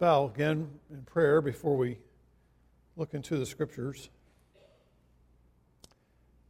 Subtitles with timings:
[0.00, 1.98] bow again in prayer before we
[2.96, 4.08] look into the scriptures.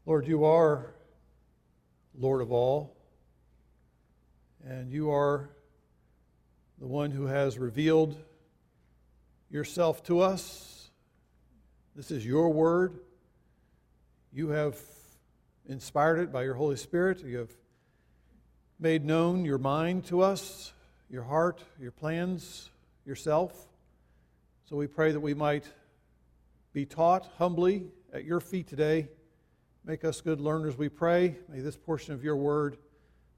[0.06, 0.94] Lord, you are
[2.16, 2.96] Lord of all,
[4.64, 5.50] and you are
[6.78, 8.16] the one who has revealed
[9.50, 10.88] yourself to us.
[11.96, 13.00] This is your word.
[14.32, 14.78] You have
[15.66, 17.24] inspired it by your Holy Spirit.
[17.24, 17.50] You have
[18.78, 20.72] made known your mind to us,
[21.10, 22.70] your heart, your plans,
[23.10, 23.66] yourself.
[24.66, 25.64] So we pray that we might
[26.72, 29.08] be taught humbly at your feet today.
[29.84, 31.34] Make us good learners, we pray.
[31.48, 32.76] May this portion of your word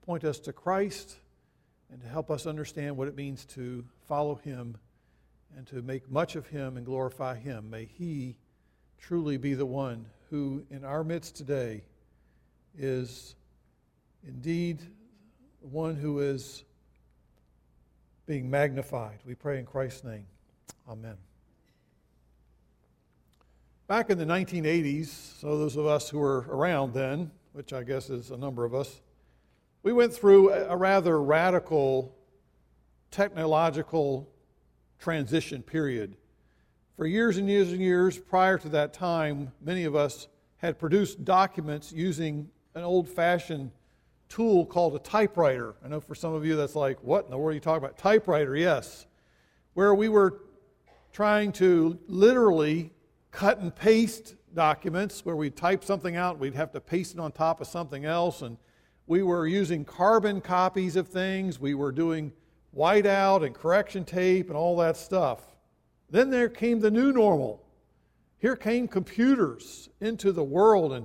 [0.04, 1.16] point us to Christ
[1.90, 4.76] and to help us understand what it means to follow him
[5.56, 7.70] and to make much of him and glorify him.
[7.70, 8.36] May he
[8.98, 11.82] truly be the one who, in our midst today,
[12.76, 13.36] is
[14.28, 14.82] indeed
[15.62, 16.62] one who is
[18.26, 19.18] being magnified.
[19.26, 20.26] We pray in Christ's name.
[20.88, 21.16] Amen.
[23.86, 25.06] Back in the 1980s,
[25.40, 28.74] so those of us who were around then, which I guess is a number of
[28.74, 29.00] us,
[29.82, 32.16] we went through a rather radical
[33.10, 34.28] technological
[34.98, 36.16] transition period.
[36.96, 41.24] For years and years and years prior to that time, many of us had produced
[41.24, 43.72] documents using an old fashioned
[44.32, 45.74] tool called a typewriter.
[45.84, 47.84] I know for some of you that's like, what in the world are you talking
[47.84, 47.98] about?
[47.98, 49.04] Typewriter, yes.
[49.74, 50.40] Where we were
[51.12, 52.94] trying to literally
[53.30, 57.30] cut and paste documents, where we'd type something out, we'd have to paste it on
[57.30, 58.40] top of something else.
[58.40, 58.56] And
[59.06, 61.60] we were using carbon copies of things.
[61.60, 62.32] We were doing
[62.74, 65.40] whiteout and correction tape and all that stuff.
[66.08, 67.62] Then there came the new normal.
[68.38, 71.04] Here came computers into the world, and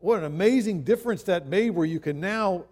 [0.00, 2.64] what an amazing difference that made where you can now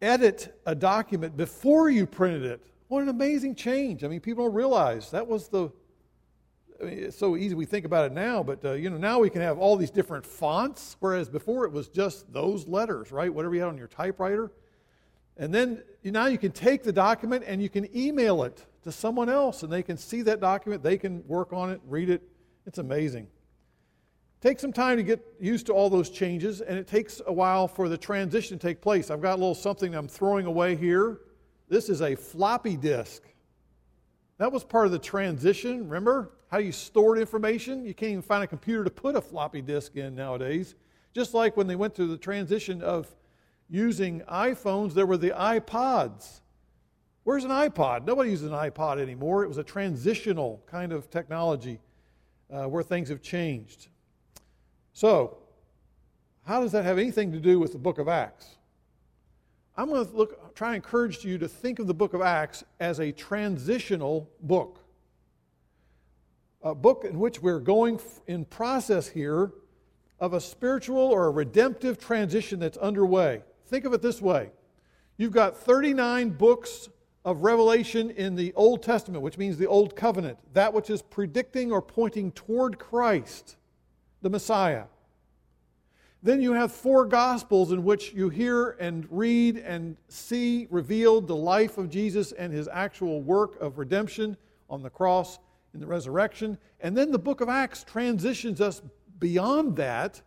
[0.00, 2.60] edit a document before you printed it.
[2.88, 4.04] What an amazing change.
[4.04, 5.70] I mean, people don't realize that was the.
[6.80, 9.20] I mean, it's so easy we think about it now, but uh, you know now
[9.20, 13.32] we can have all these different fonts, whereas before it was just those letters, right?
[13.32, 14.50] Whatever you had on your typewriter.
[15.36, 19.28] And then now you can take the document and you can email it to someone
[19.28, 22.22] else, and they can see that document, they can work on it, read it.
[22.66, 23.28] It's amazing.
[24.42, 27.68] Take some time to get used to all those changes, and it takes a while
[27.68, 29.08] for the transition to take place.
[29.08, 31.20] I've got a little something I'm throwing away here.
[31.68, 33.22] This is a floppy disk.
[34.38, 35.84] That was part of the transition.
[35.84, 37.84] Remember how you stored information?
[37.84, 40.74] You can't even find a computer to put a floppy disk in nowadays.
[41.14, 43.14] Just like when they went through the transition of
[43.70, 46.40] using iPhones, there were the iPods.
[47.22, 48.04] Where's an iPod?
[48.04, 49.44] Nobody uses an iPod anymore.
[49.44, 51.78] It was a transitional kind of technology
[52.52, 53.86] uh, where things have changed.
[54.92, 55.38] So,
[56.44, 58.56] how does that have anything to do with the book of Acts?
[59.76, 62.62] I'm going to look, try and encourage you to think of the book of Acts
[62.78, 64.80] as a transitional book.
[66.62, 69.52] A book in which we're going in process here
[70.20, 73.42] of a spiritual or a redemptive transition that's underway.
[73.66, 74.50] Think of it this way
[75.16, 76.88] you've got 39 books
[77.24, 81.70] of Revelation in the Old Testament, which means the Old Covenant, that which is predicting
[81.70, 83.56] or pointing toward Christ
[84.22, 84.84] the Messiah.
[86.22, 91.36] Then you have four Gospels in which you hear and read and see revealed the
[91.36, 94.36] life of Jesus and his actual work of redemption
[94.70, 95.40] on the cross
[95.74, 96.56] in the resurrection.
[96.80, 98.82] And then the book of Acts transitions us
[99.18, 100.22] beyond that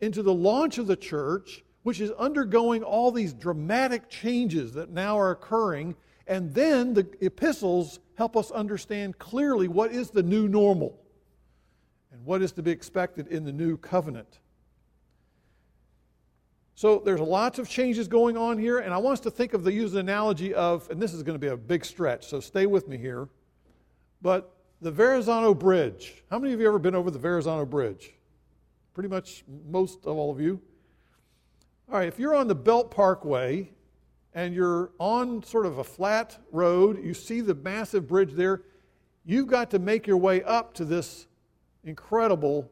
[0.00, 5.16] into the launch of the church, which is undergoing all these dramatic changes that now
[5.16, 5.94] are occurring.
[6.26, 10.98] And then the epistles help us understand clearly what is the new normal
[12.26, 14.40] what is to be expected in the new covenant.
[16.74, 19.64] So there's lots of changes going on here, and I want us to think of
[19.64, 22.40] the use the analogy of, and this is going to be a big stretch, so
[22.40, 23.28] stay with me here.
[24.20, 26.22] But the Verrazano Bridge.
[26.30, 28.12] How many of you ever been over the Verrazano Bridge?
[28.92, 30.60] Pretty much most of all of you.
[31.90, 33.70] All right, if you're on the Belt Parkway
[34.34, 38.62] and you're on sort of a flat road, you see the massive bridge there,
[39.24, 41.28] you've got to make your way up to this
[41.86, 42.70] incredible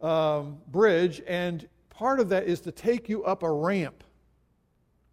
[0.00, 4.04] um, bridge, and part of that is to take you up a ramp.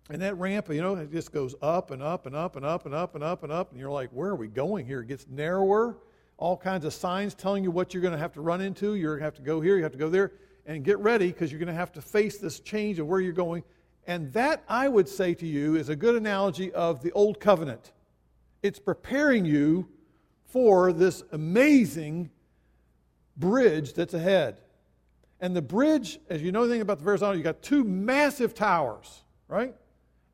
[0.09, 2.85] And that ramp, you know, it just goes up and up and up and up
[2.85, 3.71] and up and up and up.
[3.71, 4.99] And you're like, where are we going here?
[4.99, 5.97] It gets narrower.
[6.37, 8.95] All kinds of signs telling you what you're going to have to run into.
[8.95, 10.33] You're going to have to go here, you have to go there.
[10.65, 13.31] And get ready because you're going to have to face this change of where you're
[13.31, 13.63] going.
[14.05, 17.93] And that, I would say to you, is a good analogy of the Old Covenant.
[18.63, 19.87] It's preparing you
[20.45, 22.29] for this amazing
[23.37, 24.61] bridge that's ahead.
[25.39, 29.23] And the bridge, as you know anything about the Verrazano, you got two massive towers,
[29.47, 29.73] right?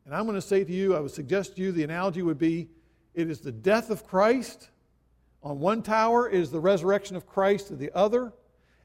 [0.06, 2.38] And I'm going to say to you, I would suggest to you the analogy would
[2.38, 2.70] be
[3.14, 4.70] it is the death of Christ
[5.44, 8.34] On one tower is the resurrection of Christ, and the other,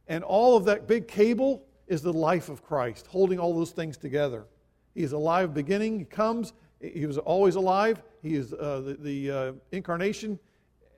[0.06, 3.96] and all of that big cable is the life of Christ, holding all those things
[3.96, 4.46] together.
[4.94, 8.02] He is alive beginning, he comes, he was always alive.
[8.22, 10.38] He is uh, the, the uh, incarnation,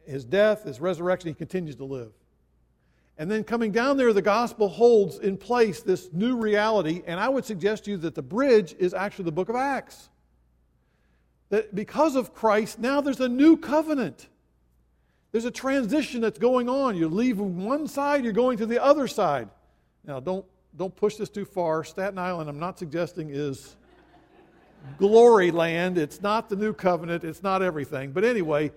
[0.07, 2.13] his death, his resurrection, he continues to live.
[3.17, 7.03] And then coming down there, the gospel holds in place this new reality.
[7.07, 10.09] And I would suggest to you that the bridge is actually the book of Acts.
[11.51, 14.29] That because of Christ, now there's a new covenant.
[15.31, 16.97] There's a transition that's going on.
[16.97, 19.49] You leave one side, you're going to the other side.
[20.05, 20.45] Now, don't,
[20.77, 21.85] don't push this too far.
[21.85, 23.77] Staten Island, I'm not suggesting, is
[24.99, 25.99] glory land.
[25.99, 28.13] It's not the new covenant, it's not everything.
[28.13, 28.73] But anyway,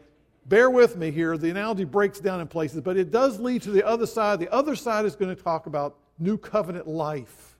[0.47, 1.37] bear with me here.
[1.37, 4.39] The analogy breaks down in places, but it does lead to the other side.
[4.39, 7.57] The other side is going to talk about new covenant life.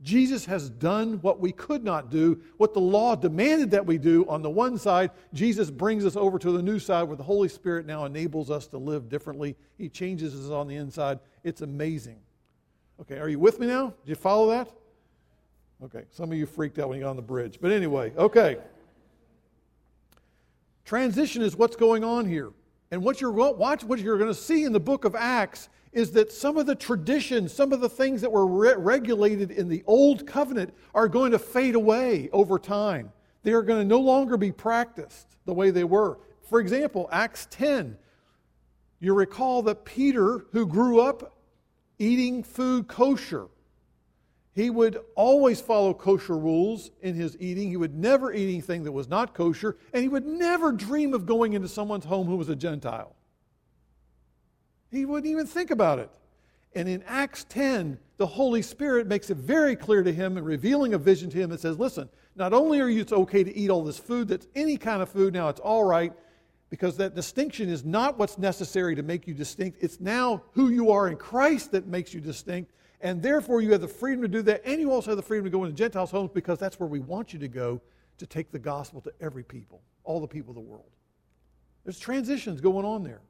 [0.00, 4.24] Jesus has done what we could not do, what the law demanded that we do
[4.28, 5.10] on the one side.
[5.34, 8.68] Jesus brings us over to the new side where the Holy Spirit now enables us
[8.68, 9.56] to live differently.
[9.76, 11.18] He changes us on the inside.
[11.42, 12.18] It's amazing.
[13.00, 13.88] Okay, are you with me now?
[14.04, 14.70] Did you follow that?
[15.82, 17.58] Okay, some of you freaked out when you got on the bridge.
[17.60, 18.58] But anyway, okay.
[20.88, 22.50] Transition is what's going on here.
[22.90, 26.12] And what you're, watch, what you're going to see in the book of Acts is
[26.12, 29.84] that some of the traditions, some of the things that were re- regulated in the
[29.86, 33.12] old covenant are going to fade away over time.
[33.42, 36.20] They are going to no longer be practiced the way they were.
[36.48, 37.98] For example, Acts 10,
[38.98, 41.36] you recall that Peter, who grew up
[41.98, 43.48] eating food kosher,
[44.58, 47.68] he would always follow kosher rules in his eating.
[47.68, 51.26] He would never eat anything that was not kosher, and he would never dream of
[51.26, 53.14] going into someone's home who was a Gentile.
[54.90, 56.10] He wouldn't even think about it.
[56.74, 60.92] And in Acts 10, the Holy Spirit makes it very clear to him and revealing
[60.92, 63.70] a vision to him and says, Listen, not only are you it's okay to eat
[63.70, 66.12] all this food that's any kind of food now, it's all right,
[66.68, 69.78] because that distinction is not what's necessary to make you distinct.
[69.80, 72.72] It's now who you are in Christ that makes you distinct.
[73.00, 74.62] And therefore, you have the freedom to do that.
[74.64, 76.98] And you also have the freedom to go into Gentiles' homes because that's where we
[76.98, 77.80] want you to go
[78.18, 80.90] to take the gospel to every people, all the people of the world.
[81.84, 83.20] There's transitions going on there.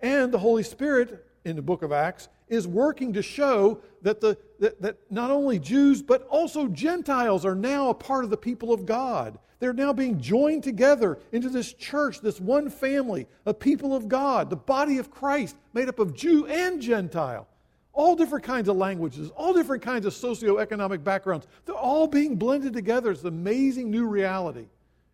[0.00, 4.36] And the Holy Spirit in the book of Acts is working to show that, the,
[4.58, 8.72] that, that not only Jews, but also Gentiles are now a part of the people
[8.72, 9.38] of God.
[9.60, 14.50] They're now being joined together into this church, this one family, a people of God,
[14.50, 17.46] the body of Christ, made up of Jew and Gentile
[17.92, 21.46] all different kinds of languages, all different kinds of socioeconomic backgrounds.
[21.66, 23.10] They're all being blended together.
[23.10, 24.66] It's an amazing new reality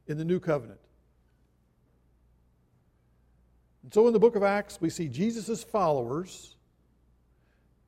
[0.06, 0.80] in the new covenant.
[3.82, 6.56] And so in the book of Acts, we see Jesus' followers,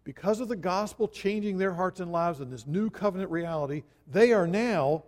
[0.03, 4.33] because of the gospel changing their hearts and lives in this new covenant reality, they
[4.33, 5.05] are now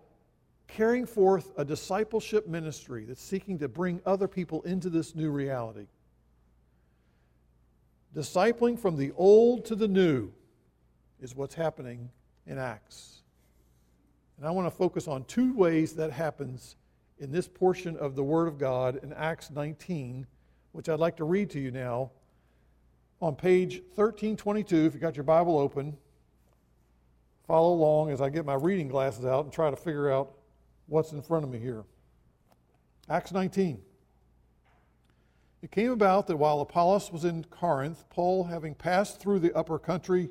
[0.69, 5.87] carrying forth a discipleship ministry that's seeking to bring other people into this new reality
[8.14, 10.31] discipling from the old to the new
[11.20, 12.11] is what's happening
[12.47, 13.23] in Acts.
[14.37, 16.76] And I want to focus on two ways that happens
[17.19, 20.26] in this portion of the Word of God in Acts 19,
[20.73, 22.11] which I'd like to read to you now.
[23.20, 25.97] On page 1322, if you got your Bible open,
[27.47, 30.33] follow along as I get my reading glasses out and try to figure out
[30.87, 31.85] what's in front of me here.
[33.09, 33.81] Acts 19.
[35.62, 39.78] It came about that while Apollos was in Corinth, Paul, having passed through the upper
[39.78, 40.28] country,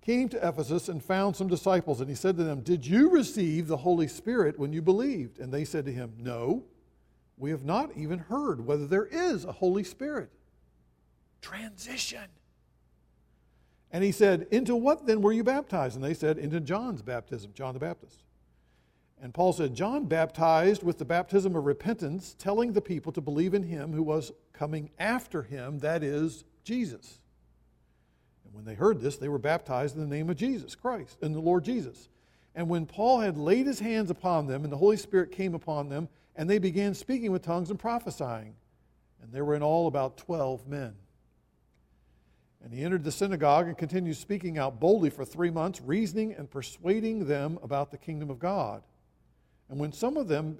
[0.00, 2.00] came to Ephesus and found some disciples.
[2.00, 5.40] And he said to them, Did you receive the Holy Spirit when you believed?
[5.40, 6.64] And they said to him, No,
[7.36, 10.30] we have not even heard whether there is a Holy Spirit.
[11.42, 12.28] Transition.
[13.90, 15.96] And he said, Into what then were you baptized?
[15.96, 18.22] And they said, Into John's baptism, John the Baptist.
[19.20, 23.52] And Paul said, John baptized with the baptism of repentance, telling the people to believe
[23.52, 27.18] in him who was coming after him, that is, Jesus.
[28.44, 31.32] And when they heard this, they were baptized in the name of Jesus Christ, in
[31.32, 32.08] the Lord Jesus.
[32.54, 35.88] And when Paul had laid his hands upon them, and the Holy Spirit came upon
[35.88, 38.54] them, and they began speaking with tongues and prophesying.
[39.20, 40.94] And there were in all about 12 men.
[42.62, 46.50] And he entered the synagogue and continued speaking out boldly for three months, reasoning and
[46.50, 48.82] persuading them about the kingdom of God.
[49.68, 50.58] And when some of them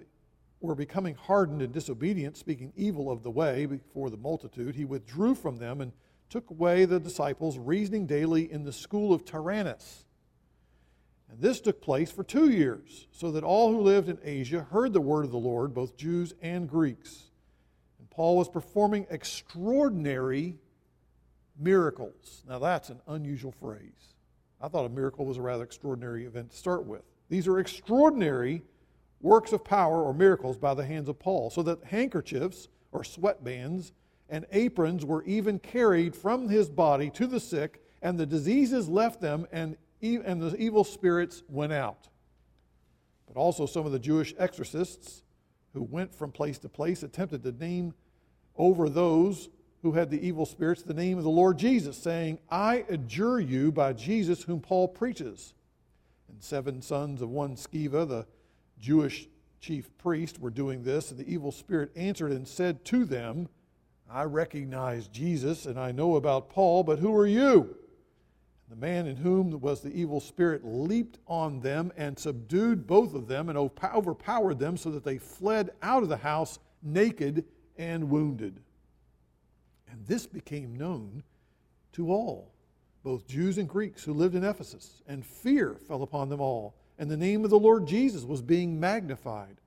[0.61, 5.35] were becoming hardened and disobedient, speaking evil of the way before the multitude, he withdrew
[5.35, 5.93] from them and
[6.29, 10.05] took away the disciples, reasoning daily in the school of Tyrannus.
[11.31, 14.93] And this took place for two years, so that all who lived in Asia heard
[14.93, 17.31] the word of the Lord, both Jews and Greeks.
[17.99, 20.57] And Paul was performing extraordinary
[21.59, 22.45] miracles.
[22.49, 24.15] Now, that's an unusual phrase.
[24.61, 27.03] I thought a miracle was a rather extraordinary event to start with.
[27.29, 28.63] These are extraordinary
[29.21, 33.93] works of power or miracles by the hands of Paul, so that handkerchiefs or sweatbands,
[34.29, 39.21] and aprons were even carried from his body to the sick, and the diseases left
[39.21, 42.09] them, and, and the evil spirits went out.
[43.27, 45.23] But also, some of the Jewish exorcists
[45.75, 47.95] who went from place to place attempted to name
[48.57, 49.49] over those
[49.83, 53.71] who had the evil spirits the name of the Lord Jesus, saying, I adjure you
[53.71, 55.55] by Jesus whom Paul preaches.
[56.29, 58.27] And seven sons of one Sceva, the
[58.81, 59.29] Jewish
[59.61, 63.49] chief priest, were doing this, and the evil spirit answered and said to them,
[64.11, 67.77] I recognize Jesus and I know about Paul, but who are you?
[68.71, 73.27] The man in whom was the evil spirit leaped on them and subdued both of
[73.27, 77.45] them and overpowered them so that they fled out of the house naked
[77.77, 78.61] and wounded.
[79.91, 81.23] And this became known
[81.93, 82.53] to all,
[83.03, 87.11] both Jews and Greeks who lived in Ephesus, and fear fell upon them all, and
[87.11, 89.61] the name of the Lord Jesus was being magnified.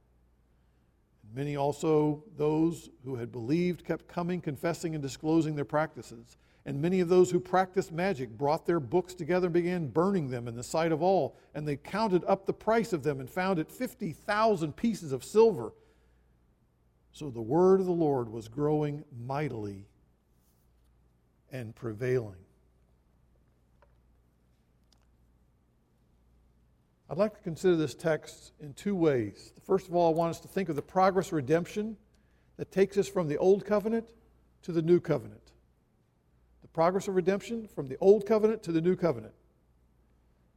[1.33, 6.37] Many also, those who had believed, kept coming, confessing, and disclosing their practices.
[6.65, 10.47] And many of those who practiced magic brought their books together and began burning them
[10.47, 11.37] in the sight of all.
[11.55, 15.71] And they counted up the price of them and found it 50,000 pieces of silver.
[17.13, 19.87] So the word of the Lord was growing mightily
[21.51, 22.35] and prevailing.
[27.11, 29.51] I'd like to consider this text in two ways.
[29.65, 31.97] First of all, I want us to think of the progress of redemption
[32.55, 34.13] that takes us from the old covenant
[34.61, 35.51] to the new covenant.
[36.61, 39.33] The progress of redemption from the old covenant to the new covenant.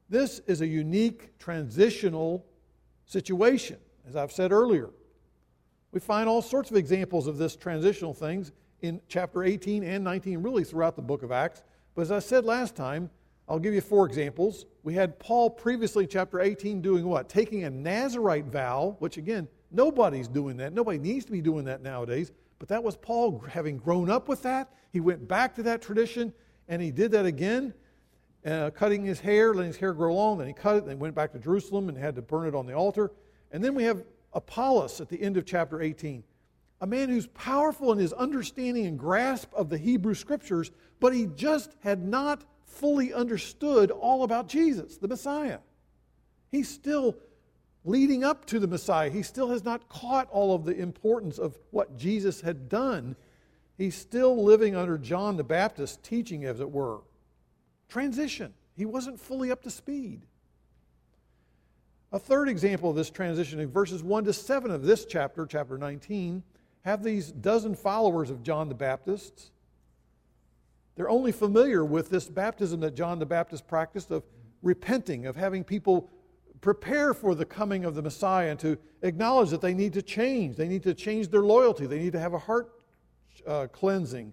[0.09, 2.47] This is a unique transitional
[3.05, 4.91] situation, as I've said earlier.
[5.91, 10.41] We find all sorts of examples of this transitional things in chapter 18 and 19,
[10.41, 11.65] really throughout the book of Acts.
[11.97, 13.11] But as I said last time,
[13.49, 14.67] I'll give you four examples.
[14.83, 17.29] We had Paul previously, chapter 18, doing what?
[17.29, 20.73] Taking a Nazarite vow, which again, nobody's doing that.
[20.73, 22.33] Nobody needs to be doing that nowadays.
[22.59, 24.73] But that was Paul having grown up with that.
[24.93, 26.33] He went back to that tradition
[26.69, 27.75] and he did that again,
[28.47, 30.39] uh, cutting his hair, letting his hair grow long.
[30.39, 32.67] Then he cut it, and went back to Jerusalem and had to burn it on
[32.67, 33.13] the altar.
[33.53, 36.25] And then we have Apollos at the end of chapter 18,
[36.81, 40.71] a man who's powerful in his understanding and grasp of the Hebrew scriptures,
[41.01, 45.59] but he just had not fully understood all about Jesus, the Messiah.
[46.51, 47.17] He's still
[47.85, 49.11] leading up to the Messiah.
[49.11, 53.17] He still has not caught all of the importance of what Jesus had done.
[53.77, 57.01] He's still living under John the Baptist teaching, as it were.
[57.89, 58.55] Transition.
[58.77, 60.23] He wasn't fully up to speed.
[62.13, 65.77] A third example of this transition in verses 1 to 7 of this chapter, chapter
[65.77, 66.43] 19,
[66.85, 69.51] have these dozen followers of John the Baptist
[70.97, 74.23] they're only familiar with this baptism that John the Baptist practiced of
[74.63, 76.11] repenting, of having people
[76.61, 80.57] prepare for the coming of the Messiah and to acknowledge that they need to change.
[80.57, 81.87] They need to change their loyalty.
[81.87, 82.73] They need to have a heart
[83.47, 84.33] uh, cleansing.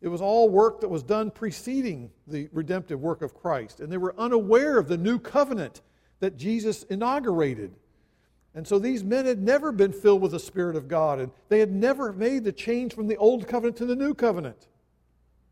[0.00, 3.80] It was all work that was done preceding the redemptive work of Christ.
[3.80, 5.82] And they were unaware of the new covenant
[6.20, 7.74] that Jesus inaugurated.
[8.54, 11.58] And so these men had never been filled with the Spirit of God, and they
[11.58, 14.68] had never made the change from the old covenant to the new covenant.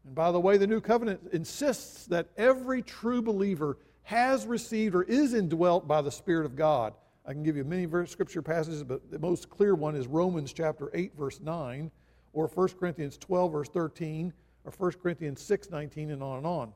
[0.04, 5.02] And by the way, the new covenant insists that every true believer has received or
[5.02, 6.94] is indwelt by the Spirit of God.
[7.26, 10.90] I can give you many scripture passages, but the most clear one is Romans chapter
[10.94, 11.90] 8, verse 9,
[12.32, 14.32] or 1 Corinthians 12, verse 13,
[14.64, 16.72] or 1 Corinthians 6, 19, and on and on.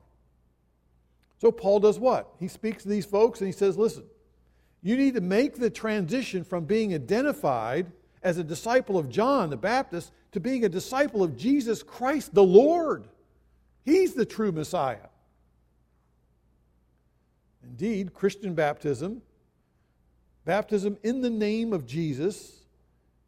[1.41, 2.33] So Paul does what?
[2.39, 4.05] He speaks to these folks and he says, listen,
[4.81, 7.91] you need to make the transition from being identified
[8.23, 12.43] as a disciple of John the Baptist to being a disciple of Jesus Christ the
[12.43, 13.07] Lord.
[13.85, 15.07] He's the true Messiah.
[17.63, 19.21] Indeed, Christian baptism,
[20.43, 22.65] baptism in the name of Jesus,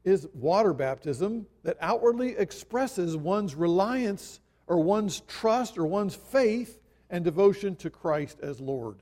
[0.03, 7.23] is water baptism that outwardly expresses one's reliance or one's trust or one's faith and
[7.23, 8.97] devotion to Christ as Lord.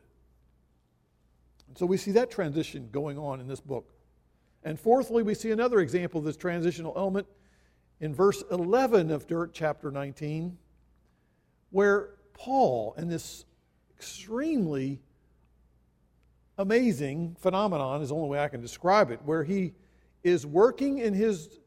[1.68, 3.94] And so we see that transition going on in this book.
[4.64, 7.28] And fourthly, we see another example of this transitional element
[8.00, 10.58] in verse 11 of Dirt chapter 19
[11.76, 13.44] where Paul, in this
[13.98, 15.02] extremely
[16.58, 19.74] amazing phenomenon, is the only way I can describe it, where he
[20.24, 21.60] is working in his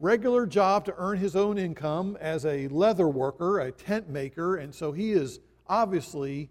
[0.00, 4.74] regular job to earn his own income as a leather worker, a tent maker, and
[4.74, 6.48] so he is obviously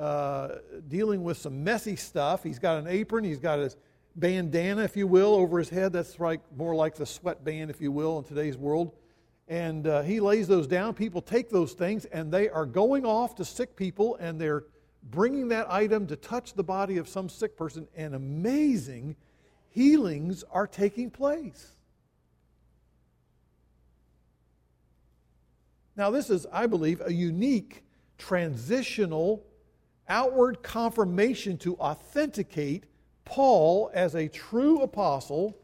[0.00, 0.56] uh,
[0.88, 2.42] dealing with some messy stuff.
[2.42, 3.76] He's got an apron, he's got his
[4.16, 5.92] bandana, if you will, over his head.
[5.92, 8.90] That's like more like the sweatband, if you will, in today's world
[9.48, 10.94] and uh, he lays those down.
[10.94, 14.64] People take those things and they are going off to sick people and they're
[15.02, 19.16] bringing that item to touch the body of some sick person, and amazing
[19.70, 21.76] healings are taking place.
[25.96, 27.84] Now, this is, I believe, a unique
[28.18, 29.44] transitional
[30.08, 32.84] outward confirmation to authenticate
[33.24, 35.58] Paul as a true apostle.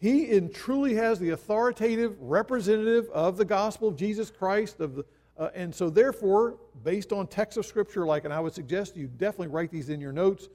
[0.00, 4.80] He in truly has the authoritative representative of the gospel of Jesus Christ.
[4.80, 5.04] Of the,
[5.36, 9.08] uh, and so, therefore, based on text of Scripture, like, and I would suggest you
[9.08, 10.48] definitely write these in your notes.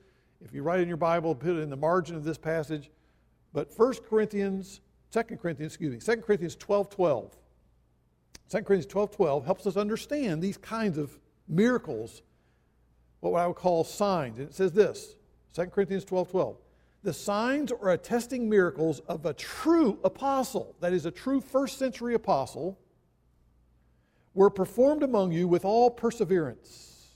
[0.44, 2.90] If you write in your Bible, put it in the margin of this passage.
[3.54, 7.38] But 1 Corinthians, 2 Corinthians, excuse me, 2 Corinthians 12 12.
[8.50, 12.24] 2 Corinthians 12 12 helps us understand these kinds of miracles,
[13.20, 14.40] what I would call signs.
[14.40, 15.16] And it says this
[15.54, 16.58] 2 Corinthians 12 12.
[17.06, 22.16] The signs or attesting miracles of a true apostle, that is, a true first century
[22.16, 22.80] apostle,
[24.34, 27.08] were performed among you with all perseverance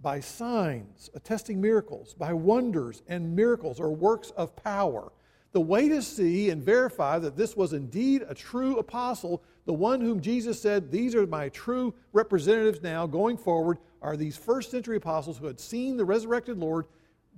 [0.00, 5.10] by signs, attesting miracles, by wonders and miracles or works of power
[5.56, 10.02] the way to see and verify that this was indeed a true apostle, the one
[10.02, 14.98] whom Jesus said, These are my true representatives now going forward, are these first century
[14.98, 16.84] apostles who had seen the resurrected Lord.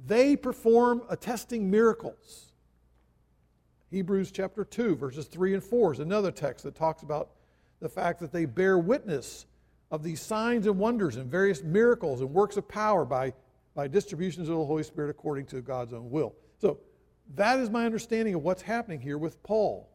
[0.07, 2.53] They perform attesting miracles.
[3.91, 7.31] Hebrews chapter 2, verses 3 and 4 is another text that talks about
[7.81, 9.47] the fact that they bear witness
[9.91, 13.33] of these signs and wonders and various miracles and works of power by,
[13.75, 16.35] by distributions of the Holy Spirit according to God's own will.
[16.61, 16.79] So
[17.35, 19.89] that is my understanding of what's happening here with Paul.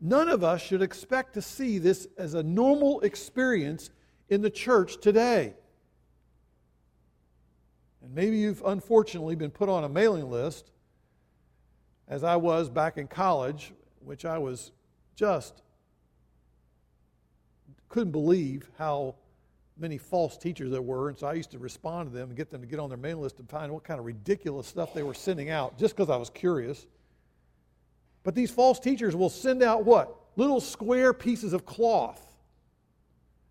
[0.00, 3.90] None of us should expect to see this as a normal experience
[4.28, 5.54] in the church today.
[8.04, 10.70] And maybe you've unfortunately been put on a mailing list,
[12.06, 14.72] as I was back in college, which I was
[15.16, 15.62] just
[17.88, 19.14] couldn't believe how
[19.78, 22.50] many false teachers there were, and so I used to respond to them and get
[22.50, 25.02] them to get on their mailing list and find what kind of ridiculous stuff they
[25.02, 26.86] were sending out just because I was curious.
[28.22, 30.14] But these false teachers will send out what?
[30.36, 32.20] Little square pieces of cloth.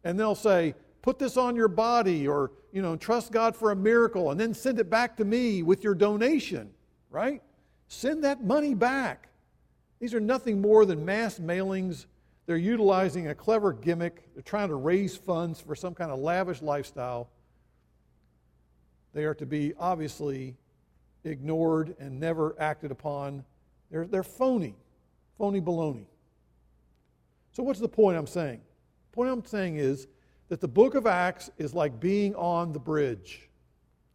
[0.03, 3.75] And they'll say, put this on your body or, you know, trust God for a
[3.75, 6.71] miracle and then send it back to me with your donation,
[7.11, 7.43] right?
[7.87, 9.29] Send that money back.
[9.99, 12.07] These are nothing more than mass mailings
[12.45, 14.33] they're utilizing a clever gimmick.
[14.33, 17.29] They're trying to raise funds for some kind of lavish lifestyle.
[19.13, 20.57] They are to be obviously
[21.23, 23.45] ignored and never acted upon.
[23.91, 24.75] They're, they're phony,
[25.37, 26.05] phony baloney.
[27.51, 28.59] So, what's the point I'm saying?
[29.11, 30.07] The point I'm saying is
[30.53, 33.49] that the book of Acts is like being on the bridge.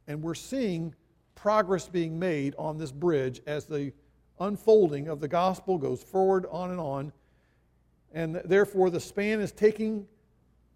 [0.07, 0.94] And we're seeing
[1.35, 3.92] progress being made on this bridge as the
[4.38, 7.12] unfolding of the gospel goes forward on and on
[8.12, 10.07] and therefore, the span is taking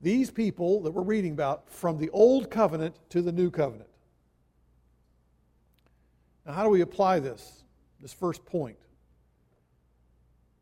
[0.01, 3.88] these people that we're reading about from the old covenant to the new covenant.
[6.44, 7.62] Now, how do we apply this,
[8.01, 8.77] this first point?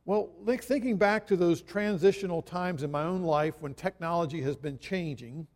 [0.05, 4.79] Well, thinking back to those transitional times in my own life when technology has been
[4.79, 5.47] changing,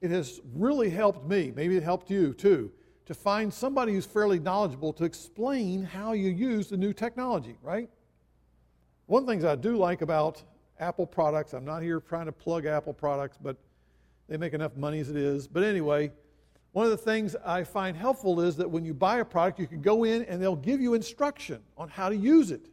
[0.00, 2.70] it has really helped me, maybe it helped you too,
[3.06, 7.90] to find somebody who's fairly knowledgeable to explain how you use the new technology, right?
[9.06, 10.42] One of the things I do like about
[10.78, 13.56] Apple products, I'm not here trying to plug Apple products, but
[14.28, 15.46] they make enough money as it is.
[15.46, 16.10] But anyway,
[16.72, 19.66] one of the things I find helpful is that when you buy a product, you
[19.66, 22.68] can go in and they'll give you instruction on how to use it,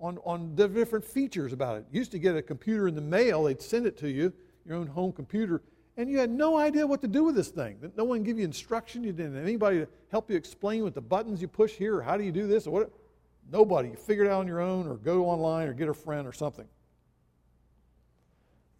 [0.00, 1.84] on, on the different features about it.
[1.90, 4.32] You used to get a computer in the mail, they'd send it to you,
[4.66, 5.62] your own home computer,
[5.96, 7.92] and you had no idea what to do with this thing.
[7.96, 9.04] No one gave you instruction.
[9.04, 12.02] You didn't have anybody to help you explain what the buttons you push here, or
[12.02, 12.90] how do you do this, or what.
[13.52, 13.88] Nobody.
[13.88, 16.32] You figure it out on your own or go online or get a friend or
[16.32, 16.66] something.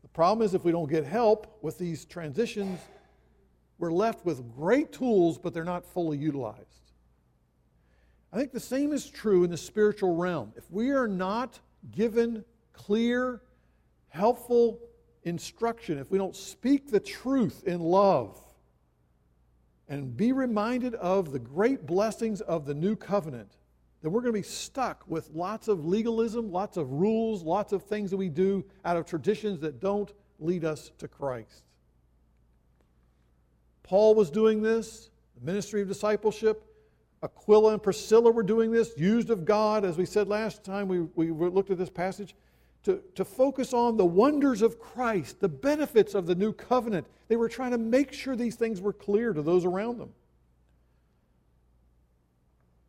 [0.02, 2.78] The problem is if we don't get help with these transitions,
[3.78, 6.79] we're left with great tools, but they're not fully utilized.
[8.32, 10.52] I think the same is true in the spiritual realm.
[10.56, 11.58] If we are not
[11.90, 13.42] given clear,
[14.08, 14.78] helpful
[15.24, 18.38] instruction, if we don't speak the truth in love,
[19.88, 23.56] and be reminded of the great blessings of the new covenant,
[24.00, 27.82] then we're going to be stuck with lots of legalism, lots of rules, lots of
[27.82, 31.64] things that we do out of traditions that don't lead us to Christ.
[33.82, 36.64] Paul was doing this, the ministry of discipleship.
[37.22, 41.00] Aquila and Priscilla were doing this, used of God, as we said last time we,
[41.00, 42.34] we looked at this passage,
[42.82, 47.06] to, to focus on the wonders of Christ, the benefits of the new covenant.
[47.28, 50.10] They were trying to make sure these things were clear to those around them.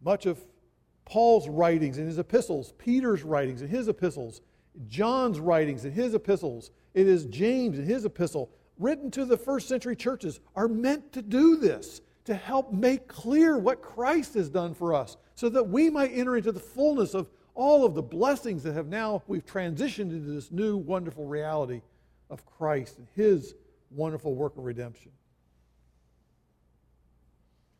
[0.01, 0.39] Much of
[1.03, 4.41] Paul's writings and his epistles, Peter's writings and his epistles,
[4.87, 9.67] John's writings and his epistles, it is James and his epistle, written to the first
[9.67, 14.73] century churches, are meant to do this, to help make clear what Christ has done
[14.73, 18.63] for us, so that we might enter into the fullness of all of the blessings
[18.63, 21.81] that have now, we've transitioned into this new wonderful reality
[22.29, 23.55] of Christ and his
[23.89, 25.11] wonderful work of redemption.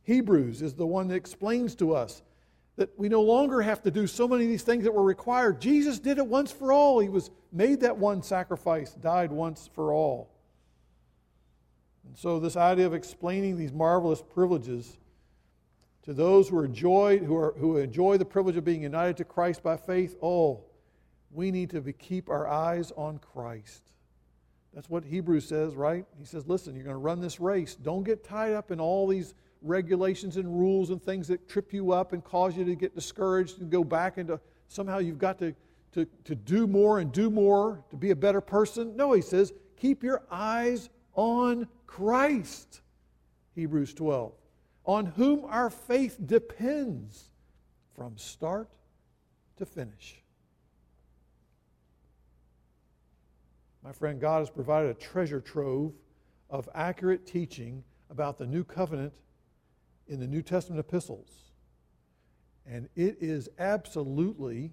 [0.04, 2.22] Hebrews is the one that explains to us
[2.76, 5.62] that we no longer have to do so many of these things that were required.
[5.62, 7.00] Jesus did it once for all.
[7.00, 10.30] He was made that one sacrifice, died once for all.
[12.12, 14.98] And so this idea of explaining these marvelous privileges
[16.04, 19.64] to those who are who, are, who enjoy the privilege of being united to Christ
[19.64, 20.60] by faith, oh,
[21.32, 23.94] we need to be, keep our eyes on Christ.
[24.74, 26.04] That's what Hebrews says, right?
[26.20, 27.76] He says, listen, you're going to run this race.
[27.76, 31.94] Don't get tied up in all these regulations and rules and things that trip you
[31.94, 35.56] up and cause you to get discouraged and go back into somehow you've got to,
[35.94, 38.98] to, to do more and do more to be a better person.
[38.98, 42.80] No, he says, keep your eyes on Christ.
[43.54, 44.32] Hebrews 12.
[44.86, 47.26] On whom our faith depends
[47.96, 48.70] from start
[49.58, 50.24] to finish.
[53.84, 55.92] My friend, God has provided a treasure trove
[56.50, 59.14] of accurate teaching about the new covenant
[60.08, 61.52] in the New Testament epistles.
[62.66, 64.72] And it is absolutely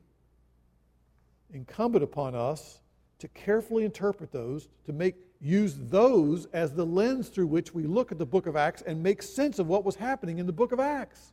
[1.53, 2.81] incumbent upon us
[3.19, 8.11] to carefully interpret those, to make use those as the lens through which we look
[8.11, 10.73] at the book of Acts and make sense of what was happening in the book
[10.73, 11.33] of Acts.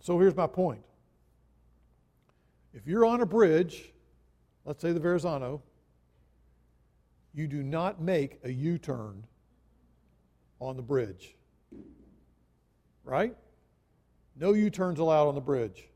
[0.00, 0.82] So here's my point.
[2.74, 3.92] If you're on a bridge,
[4.64, 5.62] let's say the Verrazano,
[7.34, 9.24] you do not make a U turn
[10.60, 11.36] on the bridge.
[13.04, 13.36] Right?
[14.36, 15.88] No U turns allowed on the bridge.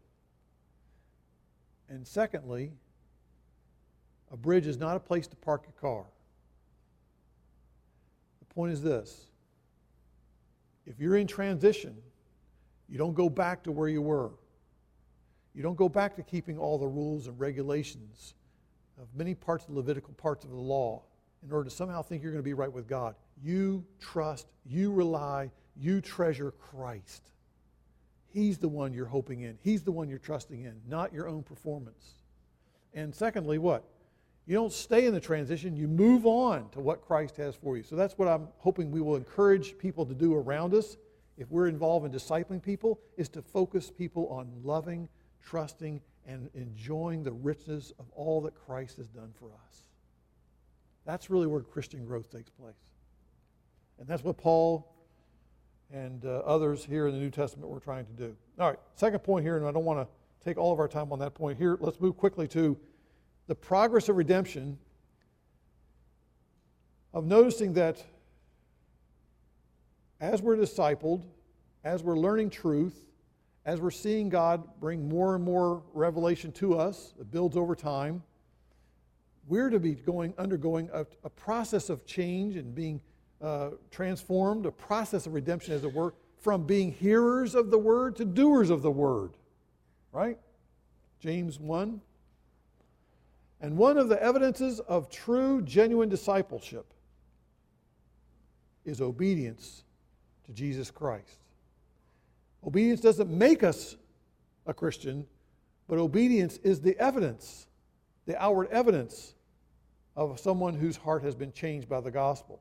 [1.88, 2.72] And secondly,
[4.32, 6.04] a bridge is not a place to park your car.
[8.40, 9.26] The point is this
[10.86, 11.96] if you're in transition,
[12.88, 14.30] you don't go back to where you were.
[15.54, 18.34] You don't go back to keeping all the rules and regulations
[19.00, 21.02] of many parts of the Levitical parts of the law
[21.44, 23.14] in order to somehow think you're going to be right with God.
[23.42, 27.30] You trust, you rely, you treasure Christ.
[28.28, 29.58] He's the one you're hoping in.
[29.62, 32.16] He's the one you're trusting in, not your own performance.
[32.92, 33.84] And secondly, what?
[34.46, 37.82] You don't stay in the transition, you move on to what Christ has for you.
[37.82, 40.96] So that's what I'm hoping we will encourage people to do around us
[41.36, 45.08] if we're involved in discipling people is to focus people on loving,
[45.42, 49.88] trusting and enjoying the richness of all that Christ has done for us.
[51.04, 52.74] That's really where Christian growth takes place.
[53.98, 54.92] And that's what Paul
[55.92, 58.36] and uh, others here in the New Testament were trying to do.
[58.58, 61.12] All right, second point here, and I don't want to take all of our time
[61.12, 61.76] on that point here.
[61.80, 62.76] Let's move quickly to
[63.46, 64.78] the progress of redemption,
[67.12, 68.04] of noticing that
[70.20, 71.22] as we're discipled,
[71.84, 73.06] as we're learning truth,
[73.64, 78.22] as we're seeing God bring more and more revelation to us, it builds over time,
[79.48, 83.00] we're to be going, undergoing a, a process of change and being
[83.40, 88.16] uh, transformed, a process of redemption, as it were, from being hearers of the word
[88.16, 89.32] to doers of the word.
[90.12, 90.38] Right?
[91.20, 92.00] James 1.
[93.60, 96.86] And one of the evidences of true, genuine discipleship
[98.84, 99.84] is obedience
[100.44, 101.38] to Jesus Christ.
[102.66, 103.96] Obedience doesn't make us
[104.66, 105.26] a Christian,
[105.88, 107.66] but obedience is the evidence,
[108.26, 109.34] the outward evidence
[110.16, 112.60] of someone whose heart has been changed by the gospel.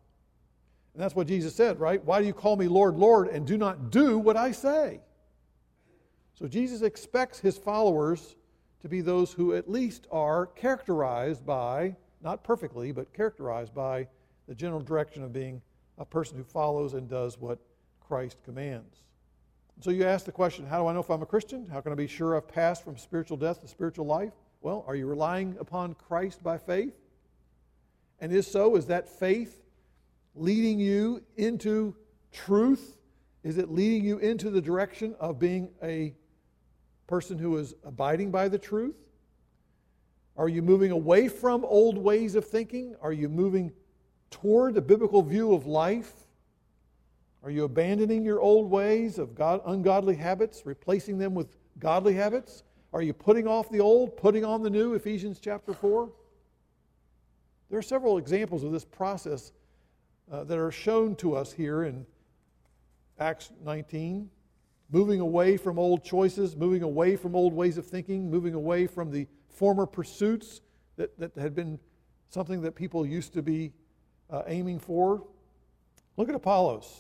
[0.94, 2.04] And that's what Jesus said, right?
[2.04, 5.02] Why do you call me Lord, Lord, and do not do what I say?
[6.36, 8.36] So Jesus expects his followers
[8.86, 14.08] to be those who at least are characterized by, not perfectly, but characterized by
[14.48, 15.60] the general direction of being
[15.98, 17.58] a person who follows and does what
[18.00, 19.02] Christ commands.
[19.82, 21.66] So you ask the question how do I know if I'm a Christian?
[21.66, 24.34] How can I be sure I've passed from spiritual death to spiritual life?
[24.62, 26.94] Well, are you relying upon Christ by faith?
[28.20, 29.64] And if so, is that faith
[30.36, 31.96] leading you into
[32.32, 32.98] truth?
[33.42, 36.14] Is it leading you into the direction of being a
[37.08, 38.96] person who is abiding by the truth?
[40.38, 42.96] Are you moving away from old ways of thinking?
[43.02, 43.72] Are you moving
[44.32, 46.12] toward a biblical view of life?
[47.44, 52.64] Are you abandoning your old ways of God, ungodly habits, replacing them with godly habits?
[52.92, 54.94] Are you putting off the old, putting on the new?
[54.94, 56.10] Ephesians chapter 4.
[57.70, 59.52] There are several examples of this process
[60.32, 62.06] uh, that are shown to us here in
[63.20, 64.30] Acts 19.
[64.96, 69.12] Moving away from old choices, moving away from old ways of thinking, moving away from
[69.12, 70.62] the former pursuits
[70.96, 71.80] that, that had been
[72.30, 73.74] something that people used to be
[74.30, 75.22] uh, aiming for.
[76.16, 76.98] Look at Apollos.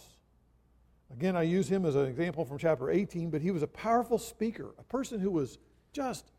[1.13, 4.17] Again, I use him as an example from chapter 18, but he was a powerful
[4.17, 5.58] speaker, a person who was
[5.93, 6.34] just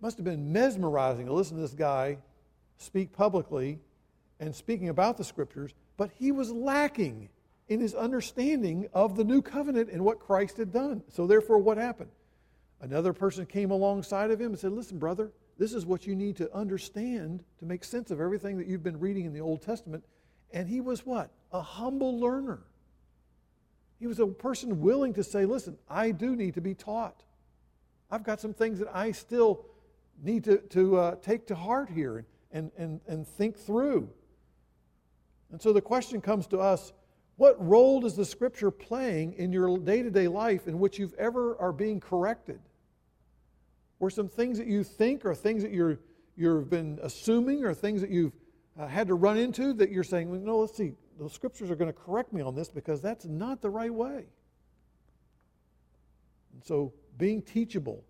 [0.00, 2.16] must have been mesmerizing to listen to this guy
[2.76, 3.80] speak publicly
[4.38, 7.28] and speaking about the scriptures, but he was lacking
[7.68, 11.02] in his understanding of the new covenant and what Christ had done.
[11.08, 12.10] So, therefore, what happened?
[12.80, 16.36] Another person came alongside of him and said, Listen, brother, this is what you need
[16.36, 20.04] to understand to make sense of everything that you've been reading in the Old Testament.
[20.52, 21.30] And he was what?
[21.52, 22.60] A humble learner.
[23.98, 27.24] He was a person willing to say, Listen, I do need to be taught.
[28.10, 29.66] I've got some things that I still
[30.22, 34.08] need to, to uh, take to heart here and, and, and think through.
[35.50, 36.92] And so the question comes to us
[37.38, 41.14] what role is the Scripture playing in your day to day life in which you've
[41.14, 42.58] ever are being corrected?
[44.00, 46.00] Or some things that you think or things that you're,
[46.36, 48.32] you've been assuming or things that you've
[48.78, 51.76] uh, had to run into that you're saying, well, no, let's see, the Scriptures are
[51.76, 54.24] going to correct me on this because that's not the right way.
[56.52, 58.04] And so being teachable,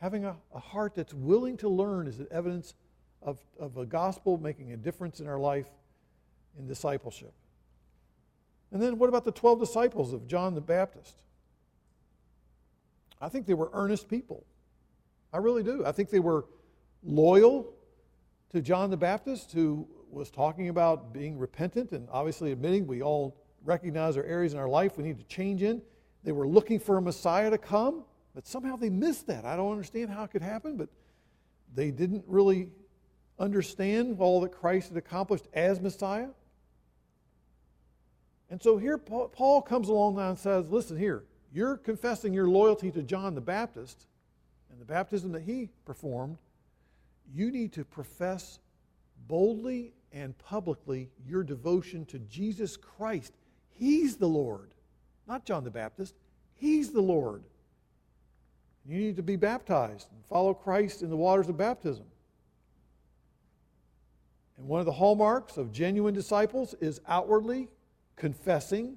[0.00, 2.74] having a, a heart that's willing to learn is an evidence
[3.22, 5.66] of, of a gospel making a difference in our life
[6.56, 7.32] in discipleship.
[8.72, 11.22] And then what about the 12 disciples of John the Baptist?
[13.20, 14.44] I think they were earnest people.
[15.32, 15.84] I really do.
[15.84, 16.46] I think they were
[17.02, 17.72] loyal
[18.50, 23.36] to John the Baptist, who was talking about being repentant and obviously admitting we all
[23.64, 25.82] recognize our areas in our life we need to change in.
[26.24, 28.04] They were looking for a Messiah to come,
[28.34, 29.44] but somehow they missed that.
[29.44, 30.88] I don't understand how it could happen, but
[31.74, 32.68] they didn't really
[33.38, 36.28] understand all that Christ had accomplished as Messiah.
[38.50, 42.90] And so here Paul comes along now and says, listen here, you're confessing your loyalty
[42.90, 44.06] to John the Baptist
[44.70, 46.38] and the baptism that he performed.
[47.34, 48.58] You need to profess
[49.26, 53.34] boldly and publicly your devotion to Jesus Christ.
[53.68, 54.70] He's the Lord,
[55.26, 56.14] not John the Baptist.
[56.54, 57.42] He's the Lord.
[58.86, 62.06] You need to be baptized and follow Christ in the waters of baptism.
[64.56, 67.68] And one of the hallmarks of genuine disciples is outwardly
[68.18, 68.96] confessing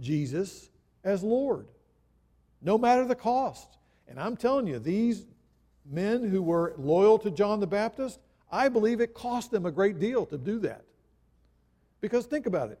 [0.00, 0.68] Jesus
[1.04, 1.66] as Lord,
[2.60, 3.78] no matter the cost.
[4.08, 5.24] And I'm telling you, these
[5.90, 9.98] men who were loyal to John the Baptist, I believe it cost them a great
[9.98, 10.84] deal to do that.
[12.00, 12.78] Because think about it.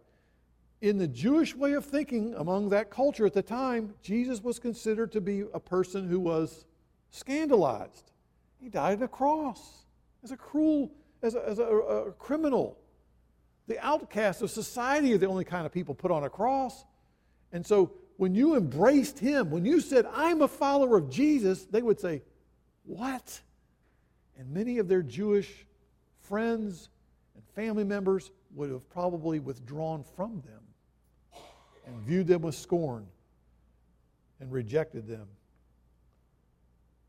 [0.82, 5.10] In the Jewish way of thinking among that culture at the time, Jesus was considered
[5.12, 6.66] to be a person who was
[7.10, 8.12] scandalized.
[8.60, 9.84] He died on a cross
[10.22, 10.90] as a cruel,
[11.22, 12.76] as a, as a, a criminal.
[13.66, 16.84] The outcasts of society are the only kind of people put on a cross.
[17.52, 21.82] And so when you embraced him, when you said, I'm a follower of Jesus, they
[21.82, 22.22] would say,
[22.84, 23.40] What?
[24.38, 25.66] And many of their Jewish
[26.20, 26.90] friends
[27.34, 31.42] and family members would have probably withdrawn from them
[31.86, 33.06] and viewed them with scorn
[34.40, 35.26] and rejected them.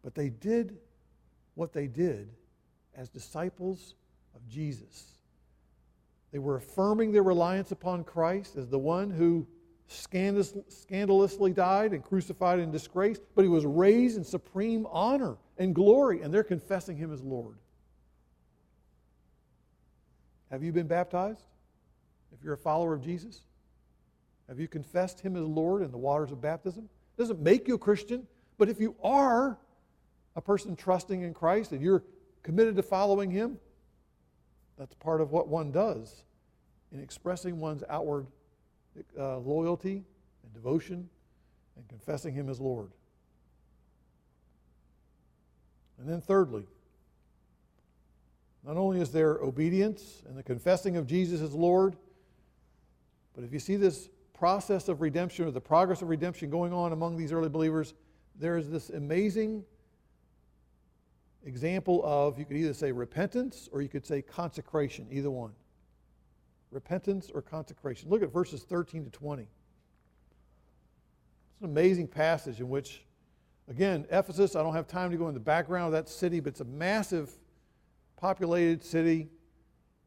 [0.04, 0.78] But they did
[1.56, 2.30] what they did
[2.96, 3.96] as disciples
[4.36, 5.17] of Jesus.
[6.38, 9.48] They were affirming their reliance upon Christ as the one who
[9.88, 16.22] scandalously died and crucified in disgrace, but he was raised in supreme honor and glory,
[16.22, 17.56] and they're confessing him as Lord.
[20.52, 21.42] Have you been baptized?
[22.32, 23.42] If you're a follower of Jesus?
[24.48, 26.84] Have you confessed him as Lord in the waters of baptism?
[26.84, 28.28] It doesn't make you a Christian,
[28.60, 29.58] but if you are
[30.36, 32.04] a person trusting in Christ and you're
[32.44, 33.58] committed to following him,
[34.78, 36.24] that's part of what one does
[36.92, 38.28] in expressing one's outward
[39.18, 40.04] uh, loyalty
[40.44, 41.10] and devotion
[41.76, 42.90] and confessing Him as Lord.
[46.00, 46.66] And then, thirdly,
[48.64, 51.96] not only is there obedience and the confessing of Jesus as Lord,
[53.34, 56.92] but if you see this process of redemption or the progress of redemption going on
[56.92, 57.94] among these early believers,
[58.40, 59.64] there is this amazing
[61.46, 65.52] example of, you could either say repentance or you could say consecration, either one.
[66.72, 68.10] Repentance or consecration.
[68.10, 69.44] Look at verses 13 to 20.
[69.44, 69.50] It's
[71.62, 73.04] an amazing passage in which,
[73.70, 76.50] again, Ephesus, I don't have time to go in the background of that city, but
[76.50, 77.32] it's a massive
[78.18, 79.30] populated city,